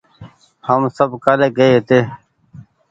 [0.67, 1.99] هم سب ڪآلي گئي هيتي